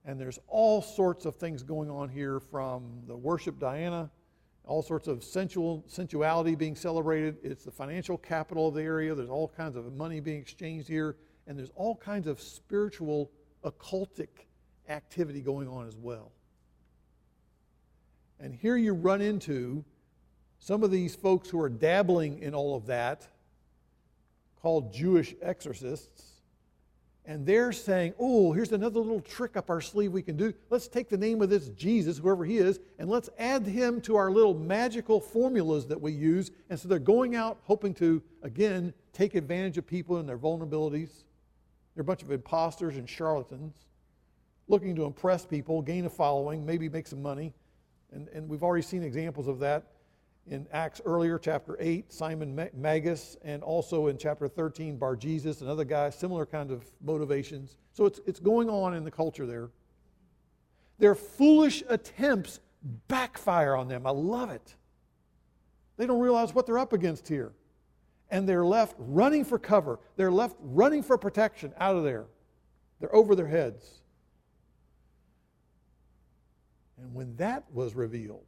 [0.04, 4.10] and there's all sorts of things going on here from the worship Diana
[4.70, 7.36] all sorts of sensual sensuality being celebrated.
[7.42, 9.14] It's the financial capital of the area.
[9.16, 11.16] There's all kinds of money being exchanged here,
[11.48, 13.32] and there's all kinds of spiritual
[13.64, 14.28] occultic
[14.88, 16.30] activity going on as well.
[18.40, 19.84] And here you run into
[20.58, 23.26] some of these folks who are dabbling in all of that,
[24.60, 26.40] called Jewish exorcists,
[27.26, 30.52] and they're saying, oh, here's another little trick up our sleeve we can do.
[30.68, 34.16] Let's take the name of this Jesus, whoever he is, and let's add him to
[34.16, 36.50] our little magical formulas that we use.
[36.70, 41.24] And so they're going out hoping to, again, take advantage of people and their vulnerabilities.
[41.94, 43.74] They're a bunch of imposters and charlatans
[44.66, 47.52] looking to impress people, gain a following, maybe make some money.
[48.12, 49.84] And, and we've already seen examples of that
[50.46, 55.84] in Acts earlier, chapter 8, Simon Magus, and also in chapter 13, Bar Jesus, another
[55.84, 57.76] guy, similar kind of motivations.
[57.92, 59.70] So it's, it's going on in the culture there.
[60.98, 62.60] Their foolish attempts
[63.08, 64.06] backfire on them.
[64.06, 64.74] I love it.
[65.96, 67.52] They don't realize what they're up against here.
[68.30, 69.98] And they're left running for cover.
[70.16, 72.26] They're left running for protection out of there.
[73.00, 73.99] They're over their heads.
[77.00, 78.46] And when that was revealed,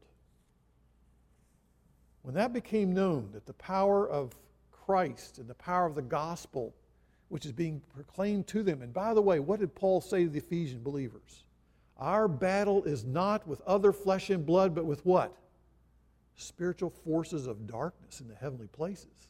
[2.23, 4.35] when that became known that the power of
[4.71, 6.75] Christ and the power of the gospel,
[7.29, 10.31] which is being proclaimed to them, and by the way, what did Paul say to
[10.31, 11.45] the Ephesian believers?
[11.99, 15.37] Our battle is not with other flesh and blood, but with what?
[16.37, 19.29] Spiritual forces of darkness in the heavenly places.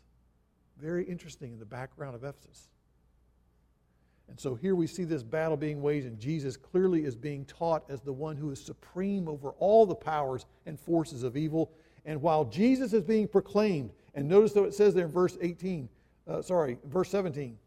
[0.79, 2.69] Very interesting in the background of Ephesus.
[4.33, 7.85] And so here we see this battle being waged, and Jesus clearly is being taught
[7.91, 11.71] as the one who is supreme over all the powers and forces of evil.
[12.07, 15.87] And while Jesus is being proclaimed, and notice what it says there in verse 18,
[16.27, 17.59] uh, sorry, verse 17,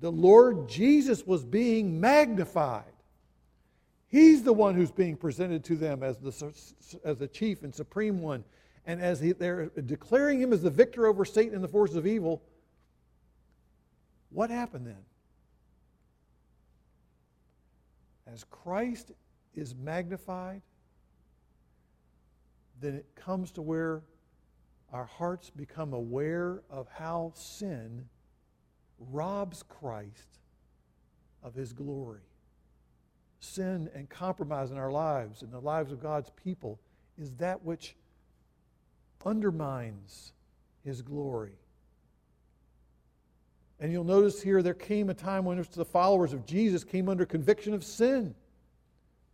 [0.00, 2.84] the Lord Jesus was being magnified.
[4.06, 6.54] He's the one who's being presented to them as the,
[7.04, 8.44] as the chief and supreme one.
[8.86, 12.06] And as he, they're declaring him as the victor over Satan and the forces of
[12.06, 12.44] evil,
[14.30, 15.04] what happened then?
[18.32, 19.12] As Christ
[19.54, 20.62] is magnified,
[22.80, 24.02] then it comes to where
[24.92, 28.06] our hearts become aware of how sin
[28.98, 30.38] robs Christ
[31.42, 32.22] of his glory.
[33.40, 36.78] Sin and compromise in our lives, and the lives of God's people,
[37.18, 37.96] is that which
[39.24, 40.32] undermines
[40.84, 41.58] his glory.
[43.82, 47.26] And you'll notice here there came a time when the followers of Jesus came under
[47.26, 48.32] conviction of sin.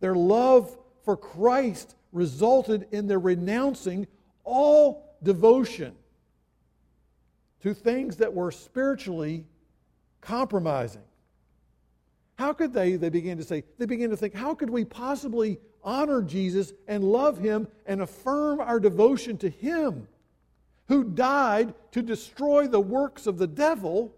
[0.00, 4.06] Their love for Christ resulted in their renouncing
[4.44, 5.94] all devotion
[7.61, 9.44] to things that were spiritually
[10.22, 11.02] compromising.
[12.37, 15.58] How could they, they began to say, they began to think, how could we possibly
[15.84, 20.08] honor Jesus and love him and affirm our devotion to him
[20.87, 24.14] who died to destroy the works of the devil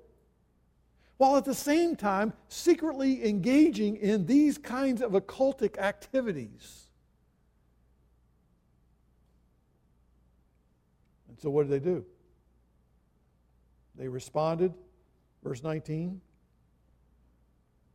[1.21, 6.89] while at the same time secretly engaging in these kinds of occultic activities.
[11.29, 12.07] And so, what did they do?
[13.97, 14.73] They responded,
[15.45, 16.23] verse 19,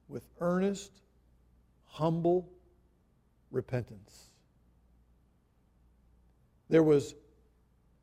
[0.07, 0.91] with earnest,
[1.88, 2.47] humble
[3.49, 4.29] repentance.
[6.69, 7.15] There was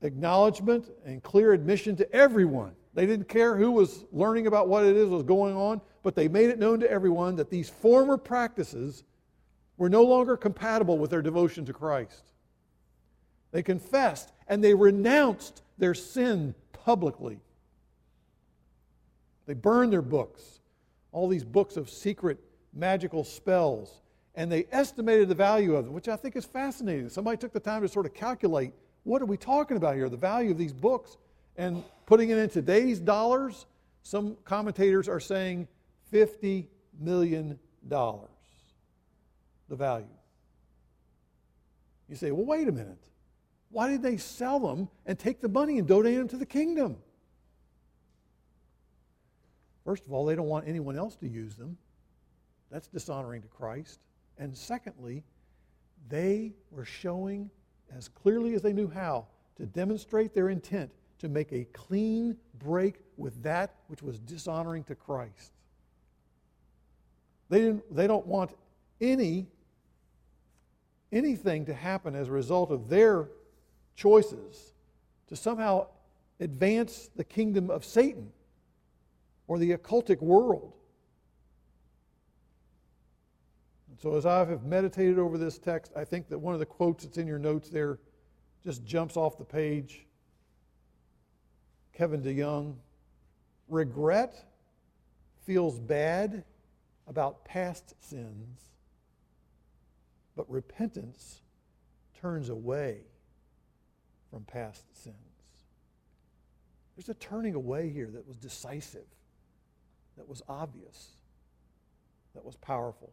[0.01, 4.97] acknowledgement and clear admission to everyone they didn't care who was learning about what it
[4.97, 9.05] is was going on, but they made it known to everyone that these former practices
[9.79, 12.33] were no longer compatible with their devotion to Christ.
[13.51, 17.39] They confessed and they renounced their sin publicly.
[19.47, 20.61] They burned their books,
[21.13, 22.39] all these books of secret
[22.73, 24.01] magical spells,
[24.35, 27.09] and they estimated the value of them, which I think is fascinating.
[27.09, 28.73] Somebody took the time to sort of calculate
[29.05, 31.17] what are we talking about here, the value of these books.
[31.57, 33.67] And putting it in today's dollars,
[34.03, 35.69] some commentators are saying
[36.13, 36.67] $50
[36.99, 38.27] million, the
[39.71, 40.07] value.
[42.09, 43.03] You say, well, wait a minute.
[43.71, 46.97] Why did they sell them and take the money and donate them to the kingdom?
[49.85, 51.77] First of all, they don't want anyone else to use them.
[52.71, 54.01] That's dishonoring to Christ.
[54.39, 55.25] And secondly,
[56.09, 57.51] they were showing
[57.97, 60.91] as clearly as they knew how to demonstrate their intent
[61.23, 65.53] to make a clean break with that which was dishonoring to Christ.
[67.49, 68.51] They, didn't, they don't want
[69.01, 69.47] any
[71.13, 73.29] anything to happen as a result of their
[73.95, 74.73] choices
[75.29, 75.87] to somehow
[76.41, 78.33] advance the kingdom of Satan
[79.47, 80.73] or the occultic world.
[83.91, 86.67] And so, as I have meditated over this text, I think that one of the
[86.67, 87.99] quotes that's in your notes there
[88.65, 90.07] just jumps off the page.
[91.93, 92.77] Kevin DeYoung,
[93.69, 94.35] regret
[95.45, 96.45] feels bad
[97.07, 98.61] about past sins,
[100.37, 101.43] but repentance
[102.21, 103.01] turns away
[104.31, 105.17] from past sins.
[106.97, 109.07] There's a turning away here that was decisive,
[110.17, 111.11] that was obvious,
[112.35, 113.13] that was powerful.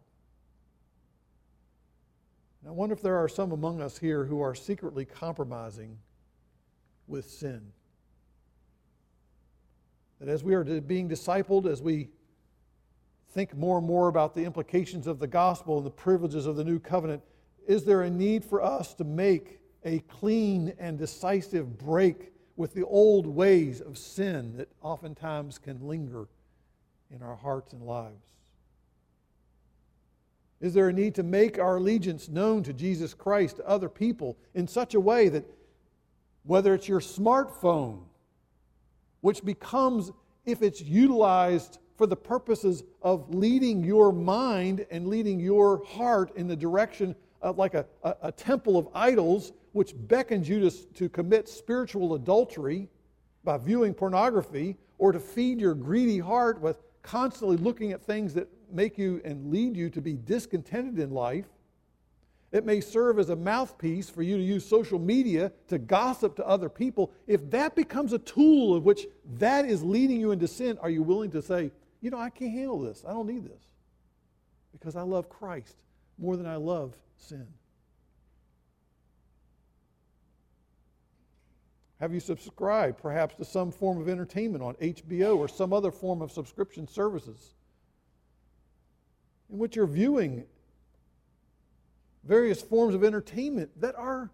[2.61, 5.97] And I wonder if there are some among us here who are secretly compromising
[7.07, 7.71] with sin.
[10.20, 12.09] That as we are being discipled, as we
[13.32, 16.63] think more and more about the implications of the gospel and the privileges of the
[16.63, 17.22] new covenant,
[17.67, 22.86] is there a need for us to make a clean and decisive break with the
[22.86, 26.28] old ways of sin that oftentimes can linger
[27.11, 28.34] in our hearts and lives?
[30.59, 34.38] Is there a need to make our allegiance known to Jesus Christ to other people
[34.53, 35.45] in such a way that
[36.43, 38.01] whether it's your smartphone,
[39.22, 40.11] which becomes,
[40.45, 46.47] if it's utilized for the purposes of leading your mind and leading your heart in
[46.47, 51.09] the direction of like a, a, a temple of idols, which beckons you to, to
[51.09, 52.88] commit spiritual adultery
[53.43, 58.47] by viewing pornography, or to feed your greedy heart with constantly looking at things that
[58.72, 61.45] make you and lead you to be discontented in life.
[62.52, 66.47] It may serve as a mouthpiece for you to use social media to gossip to
[66.47, 67.12] other people.
[67.28, 69.06] If that becomes a tool of which
[69.38, 71.72] that is leading you into sin, are you willing to say,
[72.02, 73.04] you know, I can't handle this.
[73.08, 73.62] I don't need this
[74.72, 75.76] because I love Christ
[76.18, 77.47] more than I love sin?
[82.00, 86.22] Have you subscribed perhaps to some form of entertainment on HBO or some other form
[86.22, 87.54] of subscription services?
[89.50, 90.45] in which you're viewing
[92.24, 94.32] various forms of entertainment that are,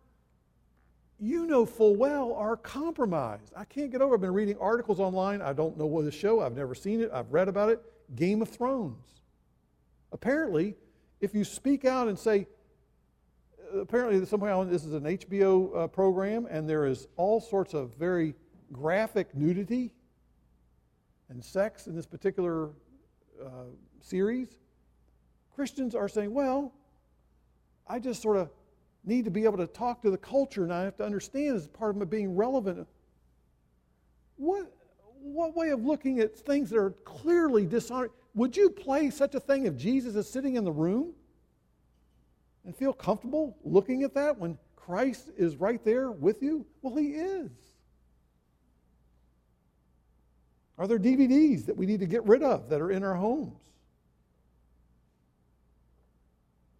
[1.19, 3.53] you know full well, are compromised.
[3.55, 4.15] I can't get over.
[4.15, 5.41] I've been reading articles online.
[5.41, 6.41] I don't know what the show.
[6.41, 7.09] I've never seen it.
[7.13, 7.81] I've read about it.
[8.15, 9.21] Game of Thrones.
[10.11, 10.75] Apparently,
[11.21, 12.47] if you speak out and say,
[13.73, 18.35] apparently somehow this is an HBO uh, program, and there is all sorts of very
[18.71, 19.91] graphic nudity
[21.29, 22.69] and sex in this particular
[23.43, 23.65] uh,
[24.01, 24.57] series.
[25.55, 26.73] Christians are saying, well,
[27.87, 28.49] I just sort of
[29.03, 31.67] need to be able to talk to the culture and I have to understand as
[31.67, 32.87] part of my being relevant.
[34.37, 34.71] What,
[35.21, 38.11] what way of looking at things that are clearly dishonoring?
[38.33, 41.13] Would you play such a thing if Jesus is sitting in the room
[42.65, 46.65] and feel comfortable looking at that when Christ is right there with you?
[46.81, 47.51] Well, He is.
[50.77, 53.55] Are there DVDs that we need to get rid of that are in our homes?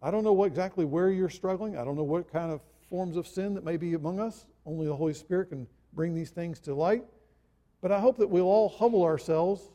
[0.06, 1.76] I don't know what, exactly where you're struggling.
[1.76, 4.46] I don't know what kind of forms of sin that may be among us.
[4.64, 7.02] Only the Holy Spirit can bring these things to light.
[7.80, 9.72] But I hope that we'll all humble ourselves,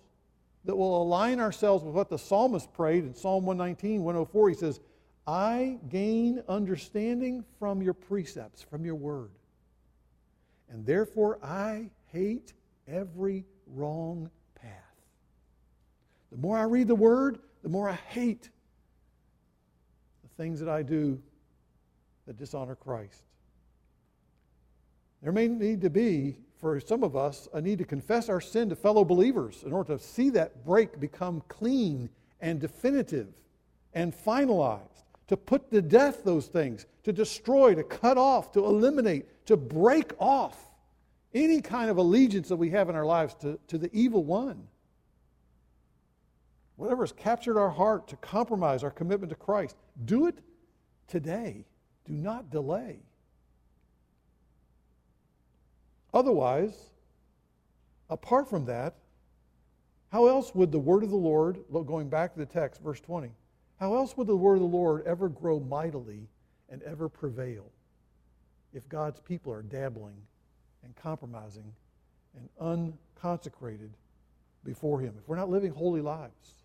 [0.64, 4.48] that we'll align ourselves with what the psalmist prayed in Psalm 119, 104.
[4.48, 4.80] He says,
[5.28, 9.32] I gain understanding from your precepts, from your word.
[10.70, 12.54] And therefore I hate
[12.88, 14.72] every wrong path.
[16.32, 18.50] The more I read the word, the more I hate
[20.42, 21.22] things that I do
[22.26, 23.22] that dishonor Christ.
[25.22, 28.68] There may need to be, for some of us, a need to confess our sin
[28.70, 33.28] to fellow believers in order to see that break become clean and definitive
[33.94, 39.46] and finalized, to put to death those things, to destroy, to cut off, to eliminate,
[39.46, 40.72] to break off
[41.36, 44.68] any kind of allegiance that we have in our lives to, to the evil one.
[46.82, 50.40] Whatever has captured our heart to compromise our commitment to Christ, do it
[51.08, 51.64] today.
[52.06, 52.98] Do not delay.
[56.12, 56.90] Otherwise,
[58.10, 58.96] apart from that,
[60.12, 63.30] how else would the word of the Lord, going back to the text, verse 20,
[63.80, 66.30] how else would the word of the Lord ever grow mightily
[66.68, 67.72] and ever prevail
[68.74, 70.18] if God's people are dabbling
[70.84, 71.76] and compromising
[72.36, 73.92] and unconsecrated
[74.64, 75.14] before Him?
[75.20, 76.61] If we're not living holy lives?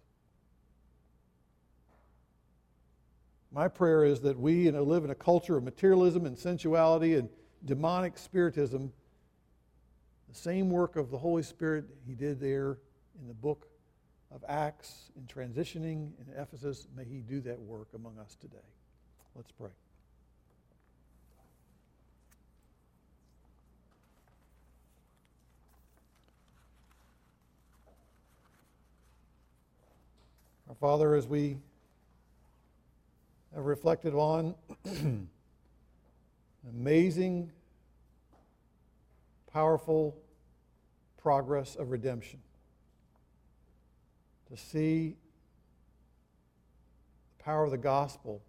[3.52, 7.28] My prayer is that we live in a culture of materialism and sensuality and
[7.64, 8.92] demonic spiritism.
[10.28, 12.78] The same work of the Holy Spirit He did there
[13.20, 13.68] in the book
[14.34, 18.56] of Acts in transitioning in Ephesus, may He do that work among us today.
[19.34, 19.70] Let's pray.
[30.68, 31.56] Our Father, as we
[33.64, 34.54] reflected on
[34.84, 35.28] an
[36.68, 37.50] amazing,
[39.52, 40.16] powerful
[41.16, 42.40] progress of redemption.
[44.50, 45.16] To see
[47.38, 48.42] the power of the gospel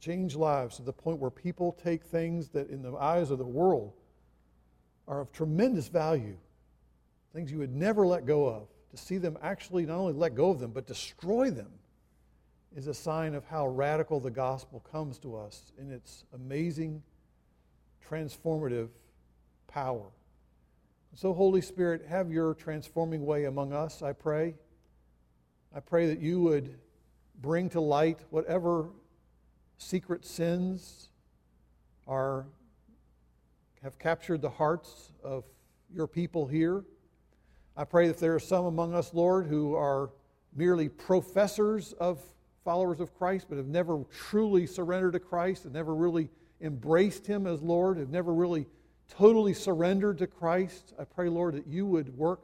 [0.00, 3.46] change lives to the point where people take things that, in the eyes of the
[3.46, 3.92] world,
[5.06, 6.36] are of tremendous value,
[7.32, 10.50] things you would never let go of, to see them actually not only let go
[10.50, 11.70] of them, but destroy them
[12.76, 17.02] is a sign of how radical the gospel comes to us in its amazing,
[18.08, 18.88] transformative
[19.66, 20.06] power.
[21.14, 24.54] So, Holy Spirit, have your transforming way among us, I pray.
[25.74, 26.78] I pray that you would
[27.40, 28.90] bring to light whatever
[29.78, 31.08] secret sins
[32.06, 32.46] are
[33.82, 35.44] have captured the hearts of
[35.94, 36.84] your people here.
[37.76, 40.10] I pray that there are some among us, Lord, who are
[40.54, 42.18] merely professors of
[42.68, 46.28] followers of Christ, but have never truly surrendered to Christ and never really
[46.60, 48.66] embraced Him as Lord, have never really
[49.08, 50.92] totally surrendered to Christ.
[50.98, 52.42] I pray, Lord, that you would work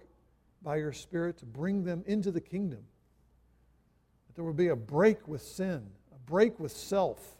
[0.63, 2.79] by your Spirit to bring them into the kingdom.
[4.27, 7.37] That there would be a break with sin, a break with self,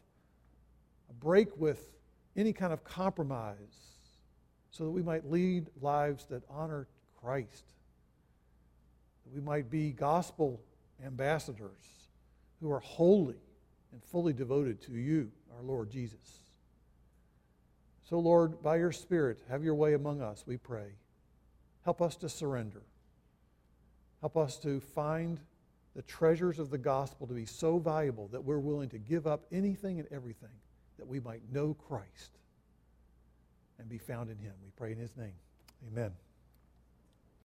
[1.09, 1.89] a break with
[2.37, 3.57] any kind of compromise,
[4.71, 6.87] so that we might lead lives that honor
[7.23, 7.65] Christ.
[9.25, 10.61] That we might be gospel
[11.03, 12.04] ambassadors
[12.61, 13.37] who are holy
[13.93, 16.41] and fully devoted to you, our Lord Jesus.
[18.09, 20.97] So, Lord, by your Spirit, have your way among us, we pray.
[21.85, 22.83] Help us to surrender.
[24.21, 25.39] Help us to find
[25.95, 29.45] the treasures of the gospel to be so valuable that we're willing to give up
[29.53, 30.49] anything and everything
[30.99, 32.39] that we might know Christ
[33.79, 34.55] and be found in him.
[34.63, 35.35] We pray in his name.
[35.93, 36.13] Amen.